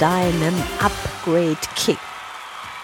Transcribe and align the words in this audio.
deinem 0.00 0.54
Upgrade 0.80 1.56
Kick. 1.76 1.98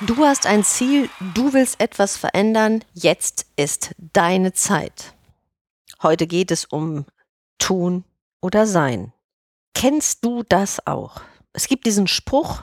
Du 0.03 0.25
hast 0.25 0.47
ein 0.47 0.65
Ziel, 0.65 1.11
du 1.35 1.53
willst 1.53 1.81
etwas 1.81 2.17
verändern, 2.17 2.85
jetzt 2.95 3.47
ist 3.57 3.95
deine 3.99 4.53
Zeit. 4.53 5.15
Heute 6.03 6.27
geht 6.27 6.51
es 6.51 6.65
um 6.65 7.05
tun 7.59 8.05
oder 8.41 8.67
sein. 8.67 9.13
Kennst 9.75 10.25
du 10.25 10.43
das 10.49 10.87
auch? 10.87 11.21
Es 11.53 11.67
gibt 11.67 11.85
diesen 11.85 12.07
Spruch 12.07 12.63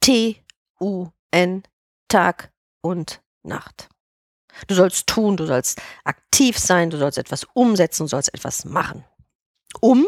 T-U-N, 0.00 1.62
Tag 2.08 2.52
und 2.82 3.20
Nacht. 3.42 3.88
Du 4.68 4.74
sollst 4.74 5.06
tun, 5.06 5.36
du 5.36 5.46
sollst 5.46 5.80
aktiv 6.04 6.58
sein, 6.58 6.90
du 6.90 6.98
sollst 6.98 7.18
etwas 7.18 7.44
umsetzen, 7.52 8.04
du 8.04 8.08
sollst 8.08 8.32
etwas 8.32 8.64
machen. 8.64 9.04
Um, 9.80 10.06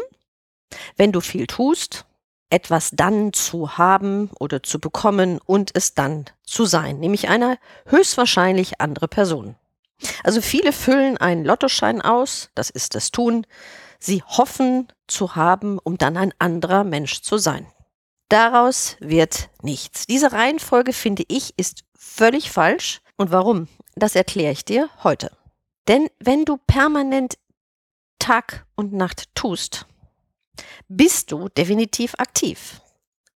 wenn 0.95 1.11
du 1.11 1.19
viel 1.19 1.47
tust, 1.47 2.05
etwas 2.49 2.91
dann 2.93 3.33
zu 3.33 3.77
haben 3.77 4.29
oder 4.39 4.63
zu 4.63 4.79
bekommen 4.79 5.39
und 5.45 5.71
es 5.73 5.93
dann 5.93 6.25
zu 6.43 6.65
sein, 6.65 6.99
nämlich 6.99 7.27
eine 7.27 7.57
höchstwahrscheinlich 7.87 8.81
andere 8.81 9.07
Person. 9.07 9.55
Also 10.23 10.41
viele 10.41 10.71
füllen 10.71 11.17
einen 11.17 11.45
Lottoschein 11.45 12.01
aus, 12.01 12.49
das 12.55 12.69
ist 12.69 12.95
das 12.95 13.11
Tun, 13.11 13.45
sie 13.99 14.21
hoffen 14.23 14.87
zu 15.07 15.35
haben, 15.35 15.79
um 15.79 15.97
dann 15.97 16.17
ein 16.17 16.33
anderer 16.37 16.83
Mensch 16.83 17.21
zu 17.21 17.37
sein. 17.37 17.67
Daraus 18.29 18.97
wird 18.99 19.49
nichts. 19.61 20.07
Diese 20.07 20.31
Reihenfolge, 20.31 20.93
finde 20.93 21.23
ich, 21.27 21.53
ist 21.57 21.83
völlig 21.95 22.51
falsch. 22.51 23.01
Und 23.17 23.31
warum? 23.31 23.67
Das 23.95 24.15
erkläre 24.15 24.51
ich 24.51 24.65
dir 24.65 24.89
heute. 25.03 25.31
Denn 25.87 26.09
wenn 26.19 26.43
du 26.43 26.57
permanent 26.57 27.37
Tag 28.19 28.65
und 28.75 28.93
Nacht 28.93 29.29
tust, 29.35 29.85
bist 30.87 31.31
du 31.31 31.49
definitiv 31.49 32.15
aktiv. 32.17 32.81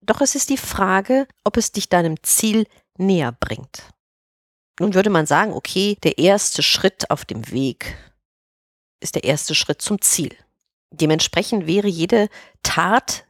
Doch 0.01 0.21
es 0.21 0.35
ist 0.35 0.51
die 0.51 0.57
Frage, 0.57 1.27
ob 1.45 1.57
es 1.57 1.73
dich 1.73 1.89
deinem 1.89 2.23
Ziel 2.23 2.67
näher 2.97 3.33
bringt. 3.33 3.83
Nun 4.79 4.95
würde 4.95 5.11
man 5.11 5.27
sagen, 5.27 5.53
okay, 5.53 5.97
der 6.03 6.19
erste 6.19 6.63
Schritt 6.63 7.11
auf 7.11 7.25
dem 7.25 7.51
Weg 7.51 7.97
ist 9.01 9.15
der 9.15 9.25
erste 9.25 9.55
Schritt 9.55 9.83
zum 9.83 10.01
Ziel. 10.01 10.35
Dementsprechend 10.91 11.67
wäre 11.67 11.89
jede 11.89 12.29
Tat, 12.63 13.27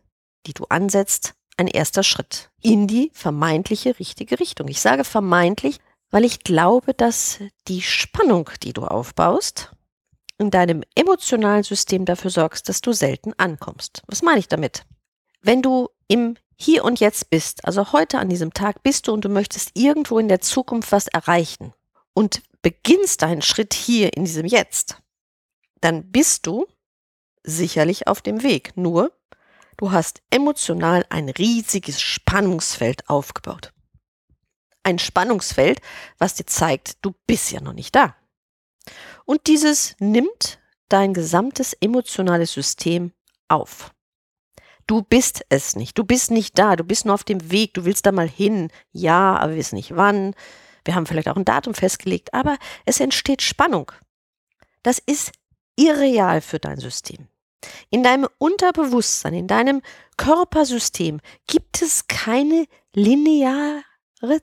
die 0.46 0.54
du 0.54 0.64
ansetzt, 0.68 1.34
ein 1.56 1.68
erster 1.68 2.02
Schritt 2.02 2.50
in 2.60 2.86
die 2.86 3.10
vermeintliche 3.14 3.98
richtige 3.98 4.38
Richtung. 4.38 4.68
Ich 4.68 4.80
sage 4.80 5.04
vermeintlich, 5.04 5.78
weil 6.10 6.24
ich 6.24 6.40
glaube, 6.40 6.94
dass 6.94 7.38
die 7.68 7.82
Spannung, 7.82 8.50
die 8.62 8.72
du 8.72 8.84
aufbaust, 8.84 9.72
in 10.38 10.50
deinem 10.50 10.82
emotionalen 10.94 11.62
System 11.62 12.04
dafür 12.04 12.30
sorgst, 12.30 12.68
dass 12.68 12.80
du 12.80 12.92
selten 12.92 13.32
ankommst. 13.38 14.02
Was 14.06 14.22
meine 14.22 14.38
ich 14.38 14.48
damit? 14.48 14.84
Wenn 15.40 15.62
du 15.62 15.88
im 16.08 16.36
Hier 16.56 16.84
und 16.84 17.00
Jetzt 17.00 17.30
bist, 17.30 17.64
also 17.64 17.92
heute 17.92 18.18
an 18.18 18.28
diesem 18.28 18.52
Tag 18.52 18.82
bist 18.82 19.08
du 19.08 19.12
und 19.12 19.24
du 19.24 19.28
möchtest 19.28 19.72
irgendwo 19.74 20.18
in 20.18 20.28
der 20.28 20.40
Zukunft 20.40 20.92
was 20.92 21.06
erreichen 21.08 21.72
und 22.14 22.42
beginnst 22.62 23.22
deinen 23.22 23.42
Schritt 23.42 23.74
hier 23.74 24.16
in 24.16 24.24
diesem 24.24 24.46
Jetzt, 24.46 24.96
dann 25.80 26.10
bist 26.10 26.46
du 26.46 26.66
sicherlich 27.42 28.08
auf 28.08 28.22
dem 28.22 28.42
Weg. 28.42 28.76
Nur, 28.76 29.12
du 29.76 29.92
hast 29.92 30.22
emotional 30.30 31.06
ein 31.10 31.28
riesiges 31.28 32.00
Spannungsfeld 32.00 33.08
aufgebaut. 33.08 33.72
Ein 34.82 34.98
Spannungsfeld, 34.98 35.80
was 36.18 36.34
dir 36.34 36.46
zeigt, 36.46 37.04
du 37.04 37.12
bist 37.26 37.50
ja 37.50 37.60
noch 37.60 37.72
nicht 37.72 37.94
da. 37.94 38.16
Und 39.24 39.46
dieses 39.46 39.96
nimmt 39.98 40.60
dein 40.88 41.14
gesamtes 41.14 41.74
emotionales 41.80 42.52
System 42.52 43.12
auf. 43.48 43.92
Du 44.86 45.02
bist 45.02 45.44
es 45.48 45.74
nicht. 45.74 45.98
Du 45.98 46.04
bist 46.04 46.30
nicht 46.30 46.58
da. 46.58 46.76
Du 46.76 46.84
bist 46.84 47.04
nur 47.04 47.14
auf 47.14 47.24
dem 47.24 47.50
Weg. 47.50 47.74
Du 47.74 47.84
willst 47.84 48.06
da 48.06 48.12
mal 48.12 48.28
hin. 48.28 48.70
Ja, 48.92 49.36
aber 49.36 49.52
wir 49.52 49.58
wissen 49.58 49.76
nicht 49.76 49.96
wann. 49.96 50.34
Wir 50.84 50.94
haben 50.94 51.06
vielleicht 51.06 51.28
auch 51.28 51.36
ein 51.36 51.44
Datum 51.44 51.74
festgelegt, 51.74 52.32
aber 52.32 52.56
es 52.84 53.00
entsteht 53.00 53.42
Spannung. 53.42 53.90
Das 54.84 55.02
ist 55.04 55.32
irreal 55.74 56.40
für 56.40 56.60
dein 56.60 56.78
System. 56.78 57.26
In 57.90 58.04
deinem 58.04 58.28
Unterbewusstsein, 58.38 59.34
in 59.34 59.48
deinem 59.48 59.82
Körpersystem 60.16 61.20
gibt 61.48 61.82
es 61.82 62.06
keine 62.06 62.66
lineare 62.94 63.82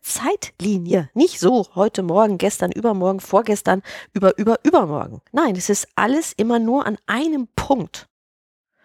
Zeitlinie. 0.01 1.09
Nicht 1.13 1.39
so 1.39 1.67
heute 1.75 2.03
Morgen, 2.03 2.38
gestern, 2.38 2.72
übermorgen, 2.72 3.19
vorgestern, 3.19 3.81
über, 4.13 4.38
über, 4.38 4.59
übermorgen. 4.63 5.22
Nein, 5.31 5.56
es 5.56 5.69
ist 5.69 5.88
alles 5.95 6.34
immer 6.34 6.59
nur 6.59 6.85
an 6.85 6.97
einem 7.07 7.47
Punkt. 7.56 8.07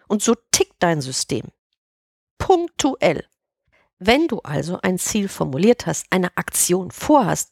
Und 0.07 0.23
so 0.23 0.35
tickt 0.51 0.75
dein 0.79 1.01
System. 1.01 1.45
Punktuell. 2.37 3.25
Wenn 3.99 4.27
du 4.27 4.39
also 4.39 4.79
ein 4.81 4.97
Ziel 4.97 5.27
formuliert 5.27 5.85
hast, 5.85 6.07
eine 6.09 6.35
Aktion 6.37 6.89
vorhast, 6.89 7.51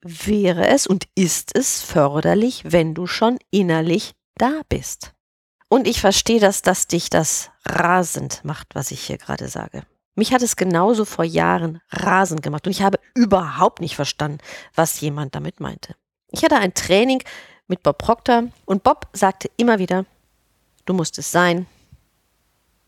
wäre 0.00 0.68
es 0.68 0.86
und 0.86 1.08
ist 1.14 1.56
es 1.56 1.82
förderlich, 1.82 2.62
wenn 2.64 2.94
du 2.94 3.06
schon 3.06 3.38
innerlich 3.50 4.14
da 4.36 4.62
bist. 4.68 5.14
Und 5.68 5.86
ich 5.86 6.00
verstehe, 6.00 6.40
dass 6.40 6.62
das 6.62 6.86
dich 6.86 7.10
das 7.10 7.50
rasend 7.66 8.44
macht, 8.44 8.74
was 8.74 8.90
ich 8.90 9.00
hier 9.00 9.18
gerade 9.18 9.48
sage. 9.48 9.84
Mich 10.18 10.32
hat 10.32 10.42
es 10.42 10.56
genauso 10.56 11.04
vor 11.04 11.24
Jahren 11.24 11.80
rasend 11.92 12.42
gemacht 12.42 12.66
und 12.66 12.72
ich 12.72 12.82
habe 12.82 12.98
überhaupt 13.14 13.80
nicht 13.80 13.94
verstanden, 13.94 14.38
was 14.74 15.00
jemand 15.00 15.36
damit 15.36 15.60
meinte. 15.60 15.94
Ich 16.32 16.42
hatte 16.42 16.56
ein 16.56 16.74
Training 16.74 17.22
mit 17.68 17.84
Bob 17.84 17.98
Proctor 17.98 18.48
und 18.64 18.82
Bob 18.82 19.06
sagte 19.12 19.48
immer 19.56 19.78
wieder, 19.78 20.06
du 20.86 20.92
musst 20.92 21.18
es 21.18 21.30
sein, 21.30 21.68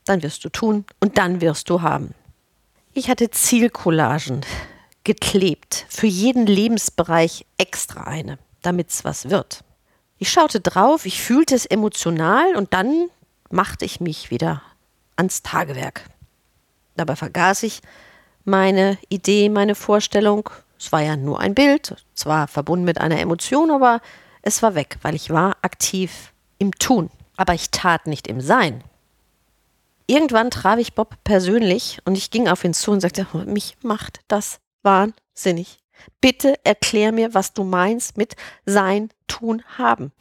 dann 0.06 0.24
wirst 0.24 0.44
du 0.44 0.48
tun 0.48 0.84
und 0.98 1.18
dann 1.18 1.40
wirst 1.40 1.70
du 1.70 1.82
haben. 1.82 2.16
Ich 2.94 3.08
hatte 3.08 3.30
Zielcollagen 3.30 4.40
geklebt, 5.04 5.86
für 5.88 6.08
jeden 6.08 6.46
Lebensbereich 6.46 7.46
extra 7.58 8.08
eine, 8.08 8.40
damit 8.60 8.90
es 8.90 9.04
was 9.04 9.30
wird. 9.30 9.62
Ich 10.18 10.32
schaute 10.32 10.58
drauf, 10.58 11.06
ich 11.06 11.22
fühlte 11.22 11.54
es 11.54 11.64
emotional 11.64 12.56
und 12.56 12.74
dann 12.74 13.08
machte 13.50 13.84
ich 13.84 14.00
mich 14.00 14.32
wieder 14.32 14.62
ans 15.14 15.42
Tagewerk. 15.44 16.10
Dabei 16.96 17.16
vergaß 17.16 17.62
ich 17.62 17.80
meine 18.44 18.98
Idee, 19.08 19.48
meine 19.48 19.74
Vorstellung. 19.74 20.50
Es 20.78 20.92
war 20.92 21.02
ja 21.02 21.16
nur 21.16 21.40
ein 21.40 21.54
Bild, 21.54 21.96
zwar 22.14 22.48
verbunden 22.48 22.84
mit 22.84 23.00
einer 23.00 23.20
Emotion, 23.20 23.70
aber 23.70 24.00
es 24.42 24.62
war 24.62 24.74
weg, 24.74 24.96
weil 25.02 25.14
ich 25.14 25.30
war 25.30 25.56
aktiv 25.62 26.32
im 26.58 26.72
Tun, 26.72 27.10
aber 27.36 27.54
ich 27.54 27.70
tat 27.70 28.06
nicht 28.06 28.26
im 28.26 28.40
Sein. 28.40 28.82
Irgendwann 30.06 30.50
traf 30.50 30.78
ich 30.78 30.94
Bob 30.94 31.16
persönlich 31.22 31.98
und 32.04 32.16
ich 32.16 32.30
ging 32.30 32.48
auf 32.48 32.64
ihn 32.64 32.74
zu 32.74 32.90
und 32.90 33.00
sagte, 33.00 33.26
mich 33.46 33.76
macht 33.82 34.20
das 34.28 34.58
wahnsinnig. 34.82 35.78
Bitte 36.20 36.54
erklär 36.64 37.12
mir, 37.12 37.34
was 37.34 37.52
du 37.52 37.62
meinst 37.62 38.16
mit 38.16 38.34
sein, 38.66 39.10
tun, 39.28 39.62
haben. 39.78 40.12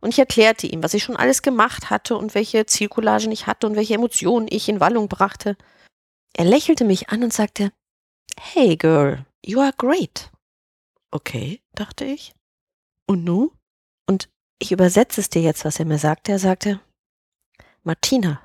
Und 0.00 0.10
ich 0.10 0.18
erklärte 0.18 0.66
ihm, 0.66 0.82
was 0.82 0.94
ich 0.94 1.02
schon 1.02 1.16
alles 1.16 1.42
gemacht 1.42 1.90
hatte 1.90 2.16
und 2.16 2.34
welche 2.34 2.64
Zielcollagen 2.64 3.30
ich 3.30 3.46
hatte 3.46 3.66
und 3.66 3.76
welche 3.76 3.94
Emotionen 3.94 4.46
ich 4.48 4.68
in 4.68 4.80
Wallung 4.80 5.08
brachte. 5.08 5.56
Er 6.34 6.44
lächelte 6.44 6.84
mich 6.84 7.08
an 7.08 7.22
und 7.22 7.32
sagte, 7.32 7.72
Hey 8.38 8.76
girl, 8.76 9.26
you 9.44 9.60
are 9.60 9.72
great. 9.76 10.30
Okay, 11.10 11.60
dachte 11.74 12.04
ich. 12.04 12.34
Und 13.06 13.24
nu? 13.24 13.52
Und 14.06 14.28
ich 14.58 14.72
übersetze 14.72 15.20
es 15.20 15.30
dir 15.30 15.42
jetzt, 15.42 15.64
was 15.64 15.78
er 15.78 15.84
mir 15.84 15.98
sagte. 15.98 16.32
Er 16.32 16.38
sagte, 16.38 16.80
Martina, 17.82 18.40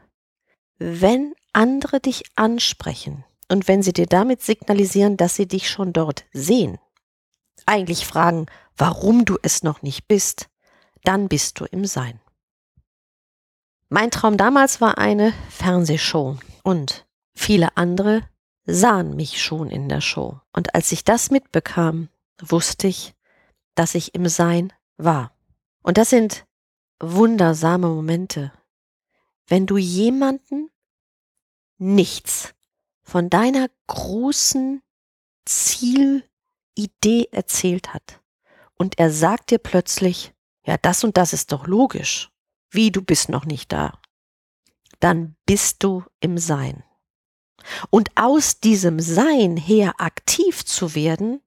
wenn 0.77 1.35
andere 1.53 1.99
dich 1.99 2.23
ansprechen, 2.35 3.23
und 3.49 3.67
wenn 3.67 3.83
sie 3.83 3.93
dir 3.93 4.07
damit 4.07 4.41
signalisieren, 4.41 5.17
dass 5.17 5.35
sie 5.35 5.47
dich 5.47 5.69
schon 5.69 5.93
dort 5.93 6.25
sehen, 6.33 6.79
eigentlich 7.65 8.05
fragen, 8.05 8.47
warum 8.77 9.25
du 9.25 9.37
es 9.41 9.63
noch 9.63 9.81
nicht 9.81 10.07
bist, 10.07 10.49
dann 11.03 11.27
bist 11.27 11.59
du 11.59 11.65
im 11.65 11.85
Sein. 11.85 12.19
Mein 13.89 14.11
Traum 14.11 14.37
damals 14.37 14.81
war 14.81 14.97
eine 14.97 15.33
Fernsehshow 15.49 16.37
und 16.63 17.05
viele 17.35 17.77
andere 17.77 18.23
sahen 18.65 19.15
mich 19.15 19.41
schon 19.41 19.69
in 19.69 19.89
der 19.89 20.01
Show. 20.01 20.39
Und 20.53 20.73
als 20.73 20.91
ich 20.91 21.03
das 21.03 21.29
mitbekam, 21.29 22.09
wusste 22.41 22.87
ich, 22.87 23.13
dass 23.75 23.95
ich 23.95 24.15
im 24.15 24.27
Sein 24.27 24.73
war. 24.97 25.35
Und 25.83 25.97
das 25.97 26.09
sind 26.09 26.45
wundersame 26.99 27.87
Momente, 27.87 28.51
wenn 29.47 29.65
du 29.65 29.77
jemanden 29.77 30.69
nichts 31.77 32.55
von 33.03 33.29
deiner 33.29 33.69
großen 33.87 34.81
Zielidee 35.45 37.27
erzählt 37.31 37.93
hat 37.93 38.21
und 38.77 38.97
er 38.97 39.11
sagt 39.11 39.51
dir 39.51 39.59
plötzlich, 39.59 40.33
ja, 40.65 40.77
das 40.77 41.03
und 41.03 41.17
das 41.17 41.33
ist 41.33 41.51
doch 41.51 41.67
logisch, 41.67 42.31
wie 42.71 42.91
du 42.91 43.01
bist 43.01 43.29
noch 43.29 43.45
nicht 43.45 43.71
da, 43.71 43.99
dann 44.99 45.35
bist 45.45 45.83
du 45.83 46.03
im 46.19 46.37
Sein. 46.37 46.83
Und 47.89 48.09
aus 48.15 48.59
diesem 48.59 48.99
Sein 48.99 49.57
her 49.57 49.93
aktiv 49.97 50.65
zu 50.65 50.95
werden, 50.95 51.41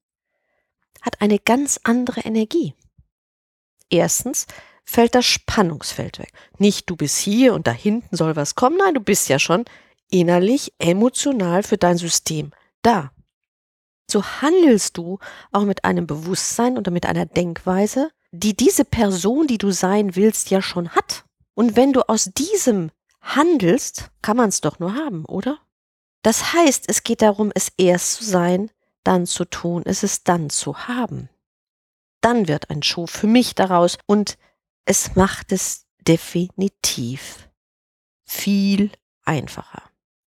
hat 1.02 1.20
eine 1.20 1.38
ganz 1.38 1.80
andere 1.84 2.20
Energie. 2.20 2.74
Erstens 3.90 4.46
fällt 4.84 5.14
das 5.14 5.26
Spannungsfeld 5.26 6.18
weg. 6.18 6.32
Nicht 6.58 6.88
du 6.90 6.96
bist 6.96 7.18
hier 7.18 7.54
und 7.54 7.66
da 7.66 7.72
hinten 7.72 8.16
soll 8.16 8.36
was 8.36 8.54
kommen, 8.54 8.78
nein, 8.78 8.94
du 8.94 9.00
bist 9.00 9.28
ja 9.28 9.38
schon 9.38 9.64
innerlich, 10.10 10.72
emotional 10.78 11.62
für 11.62 11.76
dein 11.76 11.98
System 11.98 12.52
da. 12.82 13.12
So 14.10 14.24
handelst 14.24 14.96
du 14.96 15.18
auch 15.52 15.64
mit 15.64 15.84
einem 15.84 16.06
Bewusstsein 16.06 16.78
oder 16.78 16.90
mit 16.90 17.04
einer 17.04 17.26
Denkweise, 17.26 18.10
die 18.32 18.56
diese 18.56 18.84
Person, 18.84 19.46
die 19.46 19.58
du 19.58 19.70
sein 19.70 20.16
willst, 20.16 20.50
ja 20.50 20.62
schon 20.62 20.90
hat. 20.90 21.24
Und 21.54 21.76
wenn 21.76 21.92
du 21.92 22.08
aus 22.08 22.30
diesem 22.34 22.90
handelst, 23.20 24.10
kann 24.22 24.36
man 24.36 24.48
es 24.48 24.60
doch 24.62 24.78
nur 24.78 24.94
haben, 24.94 25.24
oder? 25.26 25.58
Das 26.22 26.52
heißt, 26.52 26.84
es 26.88 27.02
geht 27.02 27.22
darum, 27.22 27.52
es 27.54 27.72
erst 27.76 28.14
zu 28.14 28.24
sein, 28.24 28.70
dann 29.04 29.26
zu 29.26 29.44
tun, 29.44 29.82
es 29.86 30.02
ist 30.02 30.28
dann 30.28 30.50
zu 30.50 30.88
haben. 30.88 31.28
Dann 32.20 32.48
wird 32.48 32.70
ein 32.70 32.82
Schuh 32.82 33.06
für 33.06 33.26
mich 33.26 33.54
daraus 33.54 33.98
und 34.06 34.36
es 34.84 35.14
macht 35.14 35.52
es 35.52 35.86
definitiv 36.06 37.48
viel 38.24 38.90
einfacher. 39.24 39.82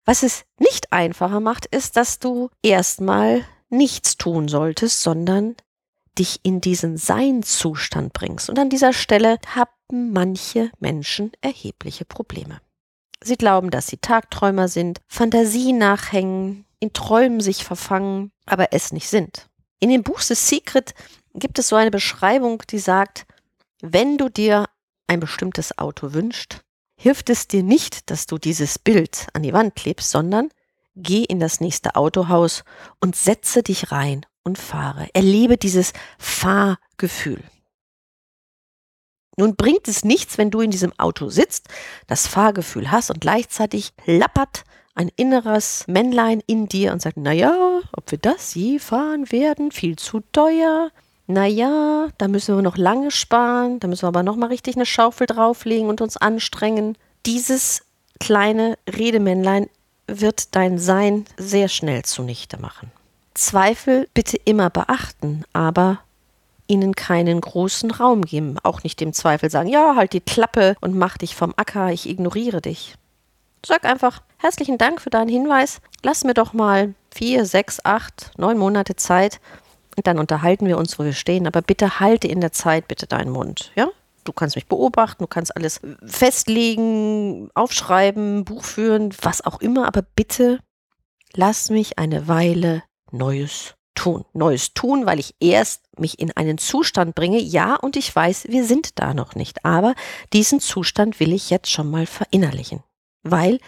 Was 0.05 0.23
es 0.23 0.45
nicht 0.59 0.93
einfacher 0.93 1.41
macht, 1.41 1.67
ist, 1.67 1.97
dass 1.97 2.19
du 2.19 2.51
erstmal 2.63 3.45
nichts 3.69 4.17
tun 4.17 4.49
solltest, 4.49 5.03
sondern 5.03 5.57
dich 6.19 6.41
in 6.43 6.61
diesen 6.61 6.97
Seinzustand 6.97 8.13
bringst. 8.13 8.51
Und 8.51 8.59
an 8.59 8.69
dieser 8.69 8.93
Stelle 8.93 9.39
haben 9.47 10.13
manche 10.13 10.71
Menschen 10.79 11.33
erhebliche 11.41 12.05
Probleme. 12.05 12.61
Sie 13.25 13.37
glauben, 13.37 13.71
dass 13.71 13.87
sie 13.87 13.99
Tagträumer 13.99 14.69
sind, 14.69 15.01
Fantasie 15.07 15.73
nachhängen, 15.73 16.65
in 16.81 16.93
Träumen 16.93 17.41
sich 17.41 17.65
verfangen, 17.65 18.33
aber 18.47 18.73
es 18.73 18.93
nicht 18.93 19.09
sind. 19.09 19.49
In 19.79 19.91
dem 19.91 20.03
Buch 20.03 20.21
The 20.21 20.35
Secret 20.35 20.95
gibt 21.35 21.59
es 21.59 21.69
so 21.69 21.77
eine 21.77 21.91
Beschreibung, 21.91 22.63
die 22.69 22.79
sagt, 22.79 23.27
wenn 23.81 24.19
du 24.19 24.29
dir 24.29 24.67
ein 25.07 25.21
bestimmtes 25.21 25.79
Auto 25.79 26.13
wünschst, 26.13 26.61
hilft 26.97 27.31
es 27.31 27.49
dir 27.49 27.63
nicht, 27.63 28.11
dass 28.11 28.27
du 28.27 28.39
dieses 28.39 28.79
Bild 28.79 29.27
an 29.33 29.43
die 29.43 29.53
Wand 29.53 29.75
klebst, 29.75 30.11
sondern 30.11 30.51
geh 30.95 31.25
in 31.25 31.41
das 31.41 31.61
nächste 31.61 31.97
Autohaus 31.97 32.65
und 33.01 33.17
setze 33.17 33.63
dich 33.63 33.93
rein 33.93 34.27
und 34.45 34.59
fahre. 34.59 35.09
Erlebe 35.15 35.57
dieses 35.57 35.93
Fahrgefühl. 36.19 37.43
Nun 39.37 39.57
bringt 39.57 39.89
es 39.89 40.05
nichts, 40.05 40.37
wenn 40.39 40.51
du 40.51 40.61
in 40.61 40.71
diesem 40.71 40.93
Auto 40.99 41.31
sitzt, 41.31 41.69
das 42.07 42.27
Fahrgefühl 42.27 42.91
hast 42.91 43.11
und 43.11 43.21
gleichzeitig 43.21 43.93
lappert 44.05 44.65
ein 44.95 45.11
inneres 45.17 45.85
Männlein 45.87 46.43
in 46.47 46.69
dir 46.69 46.93
und 46.93 47.01
sagt, 47.01 47.17
na 47.17 47.33
ja, 47.33 47.81
ob 47.97 48.11
wir 48.11 48.19
das 48.19 48.55
je 48.55 48.79
fahren 48.79 49.33
werden, 49.33 49.73
viel 49.73 49.97
zu 49.97 50.21
teuer. 50.33 50.91
Na 51.27 51.47
ja, 51.47 52.09
da 52.19 52.29
müssen 52.29 52.57
wir 52.57 52.63
noch 52.63 52.77
lange 52.77 53.11
sparen, 53.11 53.81
da 53.81 53.89
müssen 53.89 54.03
wir 54.03 54.09
aber 54.09 54.23
noch 54.23 54.37
mal 54.37 54.47
richtig 54.47 54.77
eine 54.77 54.85
Schaufel 54.85 55.27
drauflegen 55.27 55.89
und 55.89 56.03
uns 56.03 56.19
anstrengen. 56.19 56.99
Dieses 57.25 57.85
kleine 58.21 58.77
Redemännlein 58.87 59.69
wird 60.07 60.55
dein 60.55 60.79
Sein 60.79 61.25
sehr 61.39 61.69
schnell 61.69 62.03
zunichte 62.03 62.61
machen. 62.61 62.91
Zweifel 63.35 64.09
bitte 64.13 64.37
immer 64.45 64.69
beachten, 64.69 65.45
aber 65.55 66.01
ihnen 66.73 66.95
keinen 66.95 67.41
großen 67.41 67.91
Raum 67.91 68.23
geben. 68.23 68.57
Auch 68.63 68.83
nicht 68.83 68.99
dem 69.01 69.13
Zweifel 69.13 69.51
sagen, 69.51 69.69
ja, 69.69 69.95
halt 69.95 70.15
die 70.15 70.21
Klappe 70.21 70.75
und 70.81 70.97
mach 70.97 71.19
dich 71.19 71.37
vom 71.37 71.53
Acker, 71.57 71.93
ich 71.93 72.09
ignoriere 72.09 72.63
dich. 72.63 72.95
Sag 73.65 73.85
einfach, 73.85 74.23
herzlichen 74.39 74.79
Dank 74.79 75.03
für 75.03 75.11
deinen 75.11 75.29
Hinweis. 75.29 75.81
Lass 76.03 76.25
mir 76.25 76.35
doch 76.35 76.55
mal 76.55 76.95
vier, 77.15 77.45
sechs, 77.45 77.85
acht, 77.85 78.33
neun 78.39 78.57
Monate 78.57 78.97
Zeit 78.97 79.39
und 79.97 80.07
dann 80.07 80.19
unterhalten 80.19 80.67
wir 80.67 80.79
uns, 80.79 80.99
wo 80.99 81.05
wir 81.05 81.13
stehen. 81.13 81.47
Aber 81.47 81.61
bitte 81.61 82.01
halte 82.01 82.27
in 82.27 82.41
der 82.41 82.53
Zeit 82.53 82.89
bitte 82.89 83.07
deinen 83.07 83.31
Mund, 83.31 83.71
ja? 83.77 83.89
Du 84.25 84.33
kannst 84.33 84.57
mich 84.57 84.67
beobachten, 84.67 85.25
du 85.25 85.27
kannst 85.27 85.55
alles 85.57 85.81
festlegen, 86.07 87.51
aufschreiben, 87.55 88.45
Buch 88.45 88.65
führen, 88.65 89.13
was 89.21 89.45
auch 89.45 89.61
immer, 89.61 89.87
aber 89.87 90.03
bitte 90.03 90.61
lass 91.35 91.71
mich 91.71 91.99
eine 91.99 92.29
Weile 92.29 92.85
Neues 93.11 93.75
tun. 93.95 94.25
Neues 94.33 94.75
tun, 94.75 95.07
weil 95.07 95.19
ich 95.19 95.35
erst 95.41 95.83
mich 95.99 96.19
in 96.19 96.35
einen 96.37 96.59
Zustand 96.59 97.15
bringe. 97.15 97.39
Ja, 97.39 97.77
und 97.77 97.97
ich 97.97 98.15
weiß, 98.15 98.47
wir 98.49 98.65
sind 98.65 98.99
da 98.99 99.15
noch 99.15 99.35
nicht. 99.35 99.65
Aber 99.65 99.95
diesen 100.33 100.61
Zustand 100.61 101.21
will 101.21 101.33
ich 101.33 101.51
jetzt 101.51 101.71
schon 101.71 101.91
mal 101.91 102.07
verinnerlichen, 102.07 102.83
weil 103.23 103.59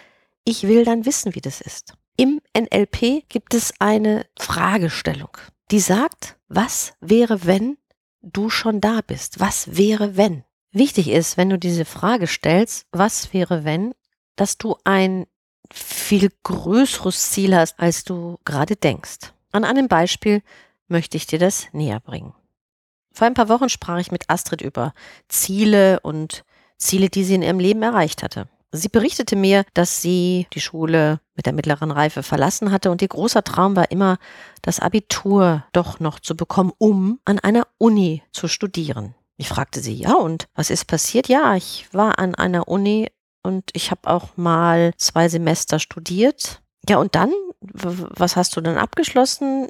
ich 0.43 0.63
will 0.63 0.85
dann 0.85 1.05
wissen, 1.05 1.35
wie 1.35 1.41
das 1.41 1.61
ist. 1.61 1.93
Im 2.17 2.41
NLP 2.57 3.27
gibt 3.27 3.53
es 3.53 3.73
eine 3.79 4.25
Fragestellung, 4.37 5.37
die 5.71 5.79
sagt, 5.79 6.37
was 6.47 6.93
wäre, 7.01 7.45
wenn 7.45 7.77
du 8.21 8.49
schon 8.49 8.79
da 8.79 9.01
bist? 9.05 9.39
Was 9.39 9.75
wäre, 9.75 10.15
wenn? 10.15 10.43
Wichtig 10.71 11.09
ist, 11.09 11.37
wenn 11.37 11.49
du 11.49 11.57
diese 11.57 11.85
Frage 11.85 12.27
stellst, 12.27 12.85
was 12.91 13.33
wäre, 13.33 13.63
wenn, 13.63 13.93
dass 14.35 14.57
du 14.57 14.75
ein 14.83 15.25
viel 15.71 16.29
größeres 16.43 17.31
Ziel 17.31 17.55
hast, 17.55 17.79
als 17.79 18.03
du 18.03 18.37
gerade 18.45 18.75
denkst. 18.75 19.33
An 19.55 19.63
einem 19.63 19.87
Beispiel 19.87 20.41
möchte 20.89 21.15
ich 21.15 21.27
dir 21.27 21.39
das 21.39 21.67
näher 21.71 22.01
bringen. 22.01 22.33
Vor 23.13 23.25
ein 23.25 23.35
paar 23.35 23.47
Wochen 23.47 23.69
sprach 23.69 23.99
ich 23.99 24.11
mit 24.11 24.29
Astrid 24.29 24.61
über 24.61 24.93
Ziele 25.29 26.01
und 26.01 26.43
Ziele, 26.77 27.07
die 27.07 27.23
sie 27.23 27.35
in 27.35 27.41
ihrem 27.41 27.59
Leben 27.59 27.81
erreicht 27.81 28.21
hatte. 28.21 28.49
Sie 28.73 28.89
berichtete 28.89 29.37
mir, 29.37 29.63
dass 29.73 30.01
sie 30.01 30.47
die 30.51 30.59
Schule 30.59 31.21
mit 31.35 31.45
der 31.45 31.53
mittleren 31.53 31.91
Reife 31.91 32.21
verlassen 32.21 32.73
hatte 32.73 32.91
und 32.91 33.01
ihr 33.01 33.07
großer 33.07 33.45
Traum 33.45 33.77
war 33.77 33.91
immer, 33.91 34.17
das 34.61 34.81
Abitur 34.81 35.63
doch 35.71 36.01
noch 36.01 36.19
zu 36.19 36.35
bekommen, 36.35 36.73
um 36.77 37.21
an 37.23 37.39
einer 37.39 37.65
Uni 37.77 38.23
zu 38.33 38.49
studieren. 38.49 39.15
Ich 39.37 39.47
fragte 39.47 39.79
sie, 39.79 39.93
ja, 39.93 40.15
und 40.15 40.49
was 40.53 40.69
ist 40.69 40.83
passiert? 40.83 41.29
Ja, 41.29 41.55
ich 41.55 41.87
war 41.93 42.19
an 42.19 42.35
einer 42.35 42.67
Uni 42.67 43.09
und 43.41 43.69
ich 43.71 43.89
habe 43.89 44.09
auch 44.09 44.35
mal 44.35 44.91
zwei 44.97 45.29
Semester 45.29 45.79
studiert. 45.79 46.61
Ja, 46.89 46.97
und 46.97 47.15
dann, 47.15 47.31
was 47.73 48.35
hast 48.35 48.55
du 48.55 48.61
dann 48.61 48.77
abgeschlossen? 48.77 49.67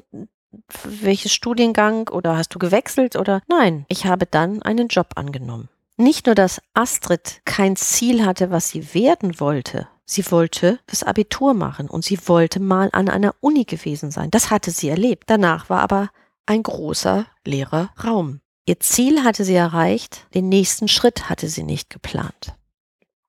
Welches 0.84 1.32
Studiengang 1.32 2.08
oder 2.08 2.36
hast 2.36 2.54
du 2.54 2.58
gewechselt 2.58 3.16
oder 3.16 3.42
nein, 3.48 3.84
ich 3.88 4.06
habe 4.06 4.26
dann 4.26 4.62
einen 4.62 4.88
Job 4.88 5.10
angenommen. 5.16 5.68
Nicht 5.98 6.26
nur, 6.26 6.34
dass 6.34 6.60
Astrid 6.74 7.40
kein 7.44 7.76
Ziel 7.76 8.24
hatte, 8.24 8.50
was 8.50 8.70
sie 8.70 8.94
werden 8.94 9.40
wollte, 9.40 9.88
sie 10.04 10.30
wollte 10.30 10.78
das 10.86 11.02
Abitur 11.02 11.54
machen 11.54 11.88
und 11.88 12.04
sie 12.04 12.18
wollte 12.26 12.60
mal 12.60 12.90
an 12.92 13.08
einer 13.08 13.34
Uni 13.40 13.64
gewesen 13.64 14.10
sein. 14.10 14.30
Das 14.30 14.50
hatte 14.50 14.70
sie 14.70 14.88
erlebt. 14.88 15.24
Danach 15.26 15.68
war 15.68 15.80
aber 15.80 16.10
ein 16.46 16.62
großer 16.62 17.26
leerer 17.44 17.90
Raum. 18.02 18.40
Ihr 18.66 18.80
Ziel 18.80 19.24
hatte 19.24 19.44
sie 19.44 19.54
erreicht, 19.54 20.26
den 20.34 20.48
nächsten 20.48 20.88
Schritt 20.88 21.28
hatte 21.30 21.48
sie 21.48 21.62
nicht 21.62 21.88
geplant. 21.90 22.54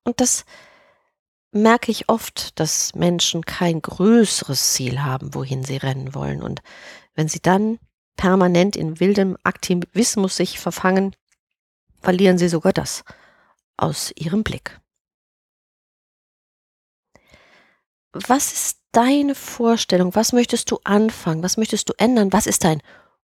Und 0.04 0.20
das 0.20 0.46
merke 1.62 1.92
ich 1.92 2.10
oft, 2.10 2.60
dass 2.60 2.96
Menschen 2.96 3.46
kein 3.46 3.82
größeres 3.82 4.74
Ziel 4.74 5.04
haben, 5.04 5.34
wohin 5.34 5.64
sie 5.64 5.78
rennen 5.78 6.14
wollen. 6.16 6.42
Und 6.42 6.62
wenn 7.16 7.28
sie 7.28 7.42
dann 7.42 7.80
permanent 8.16 8.76
in 8.76 9.00
wildem 9.00 9.38
Aktivismus 9.44 10.36
sich 10.36 10.60
verfangen, 10.60 11.16
verlieren 12.02 12.38
sie 12.38 12.50
sogar 12.50 12.74
das 12.74 13.04
aus 13.78 14.12
ihrem 14.16 14.44
Blick. 14.44 14.80
Was 18.12 18.52
ist 18.52 18.80
deine 18.92 19.36
Vorstellung? 19.36 20.16
Was 20.16 20.34
möchtest 20.34 20.72
du 20.72 20.80
anfangen? 20.84 21.44
Was 21.44 21.58
möchtest 21.58 21.90
du 21.90 21.94
ändern? 21.98 22.34
Was 22.34 22.48
ist 22.48 22.64
dein 22.64 22.82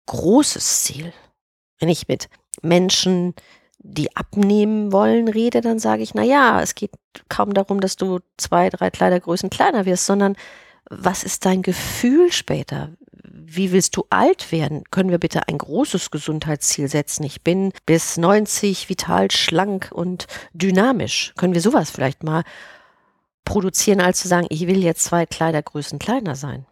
großes 0.07 0.85
Ziel? 0.85 1.13
Wenn 1.79 1.89
ich 1.89 2.07
mit 2.07 2.29
Menschen, 2.63 3.35
die 3.89 4.15
abnehmen 4.17 4.93
wollen, 4.93 5.29
rede, 5.29 5.61
dann 5.61 5.79
sage 5.79 6.03
ich, 6.03 6.15
na 6.15 6.23
ja, 6.23 6.61
es 6.61 6.75
geht 6.75 6.91
kaum 7.29 7.55
darum, 7.55 7.81
dass 7.81 7.97
du 7.97 8.21
zwei, 8.37 8.69
drei 8.69 8.91
Kleidergrößen 8.91 9.49
kleiner 9.49 9.87
wirst, 9.87 10.07
sondern 10.07 10.37
was 10.91 11.25
ist 11.25 11.47
dein 11.47 11.63
Gefühl 11.63 12.33
später? 12.33 12.91
Wie 13.23 13.73
willst 13.73 13.97
du 13.97 14.05
alt 14.11 14.53
werden? 14.53 14.85
Können 14.91 15.11
wir 15.11 15.19
bitte 15.19 15.49
ein 15.49 15.59
großes 15.59 16.11
Gesundheitsziel 16.11 16.89
setzen? 16.89 17.23
Ich 17.25 17.43
bin 17.43 17.73
bis 17.87 18.17
90 18.17 18.89
vital, 18.89 19.31
schlank 19.31 19.91
und 19.93 20.27
dynamisch. 20.53 21.33
Können 21.37 21.55
wir 21.55 21.61
sowas 21.61 21.91
vielleicht 21.91 22.23
mal 22.23 22.43
produzieren, 23.45 24.01
als 24.01 24.21
zu 24.21 24.29
sagen, 24.29 24.47
ich 24.51 24.67
will 24.67 24.83
jetzt 24.83 25.05
zwei 25.05 25.27
Kleidergrößen 25.27 25.99
kleiner 25.99 26.35
sein? 26.35 26.67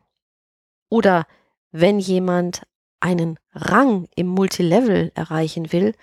Oder 0.88 1.26
wenn 1.70 1.98
jemand 1.98 2.62
einen 3.00 3.38
Rang 3.52 4.08
im 4.16 4.26
Multilevel 4.26 5.12
erreichen 5.14 5.72
will, 5.72 5.94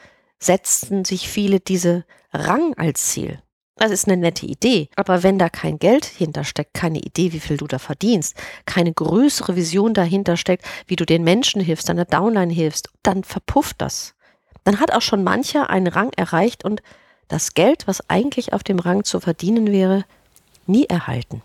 setzten 0.42 1.06
sich 1.06 1.30
viele 1.30 1.62
diese 1.62 2.04
Rang 2.34 2.74
als 2.78 3.08
Ziel. 3.08 3.42
Das 3.78 3.92
ist 3.92 4.08
eine 4.08 4.18
nette 4.18 4.46
Idee. 4.46 4.90
Aber 4.96 5.24
wenn 5.24 5.40
da 5.40 5.50
kein 5.50 5.80
Geld 5.80 6.06
hintersteckt, 6.06 6.74
keine 6.74 7.00
Idee, 7.00 7.32
wie 7.32 7.40
viel 7.40 7.58
du 7.58 7.68
da 7.68 7.80
verdienst, 7.80 8.36
keine 8.66 8.94
größere 8.94 9.56
Vision 9.56 9.94
dahinter 9.94 10.38
steckt, 10.38 10.66
wie 10.88 10.96
du 10.96 11.06
den 11.06 11.24
Menschen 11.24 11.62
hilfst, 11.62 11.90
deiner 11.90 12.06
Downline 12.06 12.54
hilfst, 12.54 12.90
dann 13.02 13.24
verpufft 13.24 13.82
das. 13.82 14.14
Dann 14.64 14.80
hat 14.80 14.94
auch 14.94 15.02
schon 15.02 15.24
mancher 15.24 15.70
einen 15.70 15.88
Rang 15.88 16.12
erreicht 16.16 16.64
und 16.64 16.84
das 17.28 17.54
Geld, 17.54 17.88
was 17.88 18.08
eigentlich 18.10 18.54
auf 18.54 18.64
dem 18.64 18.78
Rang 18.78 19.04
zu 19.04 19.20
verdienen 19.20 19.72
wäre, 19.72 20.06
nie 20.68 20.86
erhalten. 20.86 21.42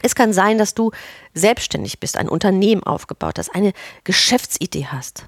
Es 0.00 0.14
kann 0.14 0.32
sein, 0.32 0.58
dass 0.58 0.74
du 0.74 0.92
selbstständig 1.34 1.98
bist, 1.98 2.16
ein 2.16 2.28
Unternehmen 2.28 2.84
aufgebaut 2.84 3.38
hast, 3.38 3.54
eine 3.54 3.72
Geschäftsidee 4.04 4.86
hast. 4.86 5.26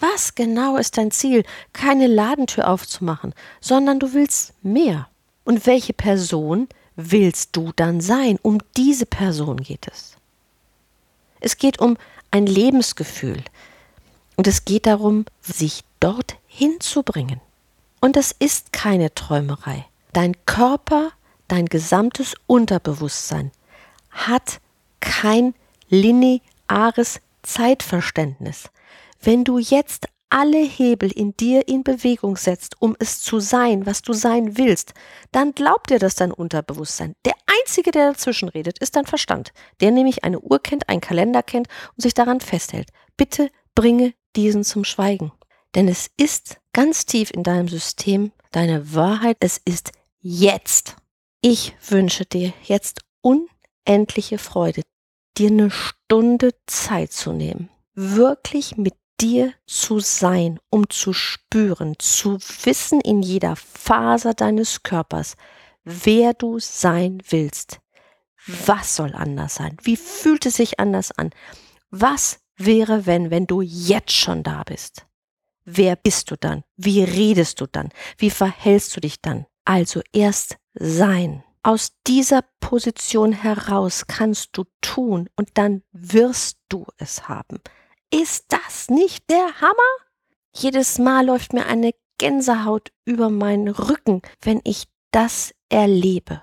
Was 0.00 0.34
genau 0.34 0.76
ist 0.76 0.98
dein 0.98 1.10
Ziel? 1.10 1.44
Keine 1.72 2.06
Ladentür 2.06 2.68
aufzumachen, 2.68 3.34
sondern 3.60 4.00
du 4.00 4.12
willst 4.12 4.54
mehr. 4.62 5.08
Und 5.44 5.66
welche 5.66 5.92
Person 5.92 6.68
willst 6.96 7.56
du 7.56 7.72
dann 7.76 8.00
sein? 8.00 8.38
Um 8.42 8.58
diese 8.76 9.06
Person 9.06 9.58
geht 9.58 9.86
es. 9.88 10.16
Es 11.40 11.58
geht 11.58 11.78
um 11.78 11.96
ein 12.30 12.46
Lebensgefühl. 12.46 13.42
Und 14.36 14.46
es 14.46 14.64
geht 14.64 14.86
darum, 14.86 15.26
sich 15.40 15.84
dort 16.00 16.36
hinzubringen. 16.46 17.40
Und 18.00 18.16
das 18.16 18.32
ist 18.32 18.72
keine 18.72 19.14
Träumerei. 19.14 19.86
Dein 20.12 20.34
Körper, 20.46 21.12
dein 21.48 21.66
gesamtes 21.66 22.34
Unterbewusstsein 22.46 23.50
hat 24.10 24.60
kein 25.00 25.54
lineares 25.88 27.20
Zeitverständnis. 27.42 28.70
Wenn 29.24 29.42
du 29.42 29.58
jetzt 29.58 30.06
alle 30.28 30.58
Hebel 30.58 31.10
in 31.10 31.34
dir 31.34 31.66
in 31.66 31.82
Bewegung 31.82 32.36
setzt, 32.36 32.82
um 32.82 32.94
es 32.98 33.20
zu 33.22 33.40
sein, 33.40 33.86
was 33.86 34.02
du 34.02 34.12
sein 34.12 34.58
willst, 34.58 34.92
dann 35.32 35.52
glaubt 35.52 35.88
dir 35.88 35.98
das 35.98 36.14
dein 36.14 36.30
Unterbewusstsein. 36.30 37.14
Der 37.24 37.32
Einzige, 37.46 37.90
der 37.90 38.12
dazwischen 38.12 38.50
redet, 38.50 38.78
ist 38.80 38.96
dein 38.96 39.06
Verstand, 39.06 39.54
der 39.80 39.92
nämlich 39.92 40.24
eine 40.24 40.40
Uhr 40.40 40.58
kennt, 40.62 40.90
einen 40.90 41.00
Kalender 41.00 41.42
kennt 41.42 41.68
und 41.96 42.02
sich 42.02 42.12
daran 42.12 42.42
festhält. 42.42 42.90
Bitte 43.16 43.48
bringe 43.74 44.12
diesen 44.36 44.62
zum 44.62 44.84
Schweigen. 44.84 45.32
Denn 45.74 45.88
es 45.88 46.10
ist 46.18 46.58
ganz 46.74 47.06
tief 47.06 47.30
in 47.30 47.44
deinem 47.44 47.68
System 47.68 48.30
deine 48.52 48.94
Wahrheit. 48.94 49.38
Es 49.40 49.58
ist 49.64 49.92
jetzt. 50.20 50.96
Ich 51.40 51.74
wünsche 51.88 52.26
dir 52.26 52.52
jetzt 52.64 53.00
unendliche 53.22 54.36
Freude, 54.36 54.82
dir 55.38 55.48
eine 55.48 55.70
Stunde 55.70 56.50
Zeit 56.66 57.12
zu 57.12 57.32
nehmen, 57.32 57.70
wirklich 57.94 58.76
mit 58.76 58.92
dir 59.20 59.52
zu 59.66 60.00
sein, 60.00 60.58
um 60.70 60.88
zu 60.90 61.12
spüren, 61.12 61.94
zu 61.98 62.38
wissen 62.64 63.00
in 63.00 63.22
jeder 63.22 63.56
Faser 63.56 64.34
deines 64.34 64.82
Körpers, 64.82 65.36
wer 65.84 66.34
du 66.34 66.58
sein 66.58 67.22
willst. 67.28 67.80
Was 68.46 68.96
soll 68.96 69.14
anders 69.14 69.54
sein? 69.54 69.76
Wie 69.82 69.96
fühlt 69.96 70.46
es 70.46 70.56
sich 70.56 70.78
anders 70.78 71.12
an? 71.12 71.30
Was 71.90 72.40
wäre, 72.56 73.06
wenn, 73.06 73.30
wenn 73.30 73.46
du 73.46 73.62
jetzt 73.62 74.12
schon 74.12 74.42
da 74.42 74.62
bist? 74.64 75.06
Wer 75.64 75.96
bist 75.96 76.30
du 76.30 76.36
dann? 76.36 76.62
Wie 76.76 77.02
redest 77.02 77.60
du 77.60 77.66
dann? 77.66 77.88
Wie 78.18 78.30
verhältst 78.30 78.94
du 78.96 79.00
dich 79.00 79.22
dann? 79.22 79.46
Also 79.64 80.02
erst 80.12 80.58
sein. 80.74 81.42
Aus 81.62 81.92
dieser 82.06 82.44
Position 82.60 83.32
heraus 83.32 84.06
kannst 84.06 84.50
du 84.58 84.64
tun 84.82 85.30
und 85.36 85.48
dann 85.54 85.82
wirst 85.92 86.58
du 86.68 86.84
es 86.98 87.28
haben. 87.28 87.60
Ist 88.14 88.44
das 88.50 88.90
nicht 88.90 89.28
der 89.28 89.60
Hammer? 89.60 89.74
Jedes 90.54 91.00
Mal 91.00 91.26
läuft 91.26 91.52
mir 91.52 91.66
eine 91.66 91.90
Gänsehaut 92.18 92.92
über 93.04 93.28
meinen 93.28 93.66
Rücken, 93.66 94.22
wenn 94.40 94.60
ich 94.62 94.84
das 95.10 95.52
erlebe. 95.68 96.40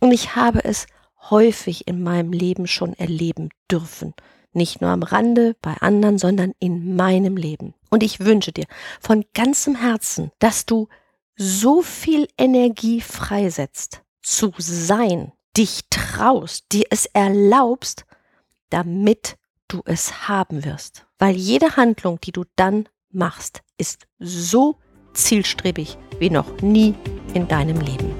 Und 0.00 0.12
ich 0.12 0.36
habe 0.36 0.62
es 0.62 0.86
häufig 1.30 1.88
in 1.88 2.02
meinem 2.02 2.32
Leben 2.32 2.66
schon 2.66 2.92
erleben 2.92 3.48
dürfen. 3.70 4.12
Nicht 4.52 4.82
nur 4.82 4.90
am 4.90 5.02
Rande 5.02 5.56
bei 5.62 5.72
anderen, 5.80 6.18
sondern 6.18 6.52
in 6.58 6.96
meinem 6.96 7.38
Leben. 7.38 7.72
Und 7.88 8.02
ich 8.02 8.20
wünsche 8.20 8.52
dir 8.52 8.66
von 9.00 9.24
ganzem 9.32 9.74
Herzen, 9.74 10.32
dass 10.38 10.66
du 10.66 10.86
so 11.34 11.80
viel 11.80 12.28
Energie 12.36 13.00
freisetzt, 13.00 14.02
zu 14.22 14.52
sein, 14.58 15.32
dich 15.56 15.80
traust, 15.88 16.66
dir 16.72 16.84
es 16.90 17.06
erlaubst, 17.06 18.04
damit 18.68 19.38
du 19.68 19.82
es 19.84 20.28
haben 20.28 20.64
wirst. 20.64 21.06
Weil 21.18 21.36
jede 21.36 21.76
Handlung, 21.76 22.20
die 22.20 22.32
du 22.32 22.44
dann 22.56 22.88
machst, 23.10 23.62
ist 23.78 24.06
so 24.18 24.76
zielstrebig 25.14 25.98
wie 26.18 26.30
noch 26.30 26.60
nie 26.60 26.94
in 27.34 27.48
deinem 27.48 27.80
Leben. 27.80 28.14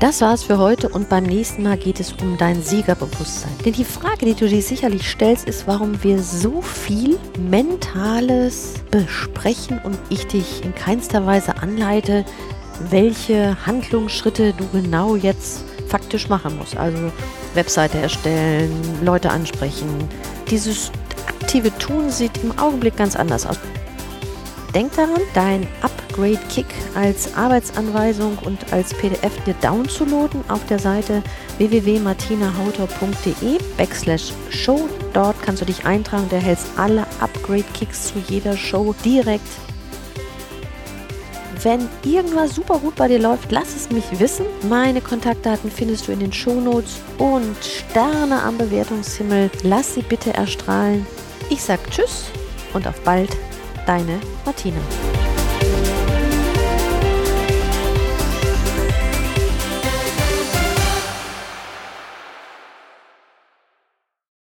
Das 0.00 0.22
war's 0.22 0.44
für 0.44 0.56
heute 0.56 0.88
und 0.88 1.10
beim 1.10 1.24
nächsten 1.24 1.62
Mal 1.62 1.76
geht 1.76 2.00
es 2.00 2.14
um 2.14 2.38
dein 2.38 2.62
Siegerbewusstsein. 2.62 3.52
Denn 3.66 3.74
die 3.74 3.84
Frage, 3.84 4.24
die 4.24 4.34
du 4.34 4.48
dir 4.48 4.62
sicherlich 4.62 5.06
stellst, 5.06 5.46
ist, 5.46 5.66
warum 5.66 6.02
wir 6.02 6.22
so 6.22 6.62
viel 6.62 7.18
Mentales 7.38 8.76
besprechen 8.90 9.78
und 9.84 9.98
ich 10.08 10.26
dich 10.26 10.64
in 10.64 10.74
keinster 10.74 11.26
Weise 11.26 11.58
anleite, 11.58 12.24
welche 12.88 13.66
Handlungsschritte 13.66 14.54
du 14.54 14.66
genau 14.68 15.16
jetzt 15.16 15.64
faktisch 15.90 16.28
machen 16.28 16.56
musst. 16.56 16.76
Also 16.76 17.12
Webseite 17.54 17.98
erstellen, 17.98 18.72
Leute 19.02 19.30
ansprechen. 19.30 19.88
Dieses 20.48 20.92
aktive 21.26 21.76
Tun 21.78 22.10
sieht 22.10 22.38
im 22.42 22.56
Augenblick 22.58 22.96
ganz 22.96 23.16
anders 23.16 23.44
aus. 23.44 23.58
Denk 24.74 24.94
daran, 24.94 25.20
dein 25.34 25.66
Upgrade 25.82 26.38
Kick 26.48 26.66
als 26.94 27.34
Arbeitsanweisung 27.34 28.38
und 28.44 28.72
als 28.72 28.94
PDF 28.94 29.32
dir 29.44 29.54
downzuladen 29.60 30.42
auf 30.48 30.64
der 30.66 30.78
Seite 30.78 31.24
www.martinahauter.de 31.58 33.58
backslash 33.76 34.32
show. 34.50 34.88
Dort 35.12 35.42
kannst 35.42 35.62
du 35.62 35.66
dich 35.66 35.86
eintragen, 35.86 36.28
du 36.28 36.36
erhältst 36.36 36.68
alle 36.76 37.04
Upgrade 37.20 37.64
Kicks 37.74 38.12
zu 38.12 38.20
jeder 38.28 38.56
Show 38.56 38.94
direkt 39.04 39.48
wenn 41.62 41.88
irgendwas 42.04 42.54
super 42.54 42.78
gut 42.78 42.96
bei 42.96 43.08
dir 43.08 43.18
läuft, 43.18 43.50
lass 43.50 43.74
es 43.74 43.90
mich 43.90 44.04
wissen. 44.18 44.46
Meine 44.68 45.00
Kontaktdaten 45.00 45.70
findest 45.70 46.08
du 46.08 46.12
in 46.12 46.20
den 46.20 46.32
Shownotes 46.32 47.00
und 47.18 47.56
Sterne 47.62 48.42
am 48.42 48.56
Bewertungshimmel. 48.58 49.50
Lass 49.62 49.94
sie 49.94 50.02
bitte 50.02 50.32
erstrahlen. 50.34 51.06
Ich 51.50 51.62
sag 51.62 51.80
Tschüss 51.90 52.26
und 52.72 52.86
auf 52.86 53.00
bald, 53.02 53.30
deine 53.86 54.20
Martina. 54.44 54.80